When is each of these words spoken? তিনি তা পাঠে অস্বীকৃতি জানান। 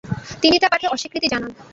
তিনি 0.41 0.57
তা 0.59 0.67
পাঠে 0.71 0.87
অস্বীকৃতি 0.87 1.27
জানান। 1.27 1.51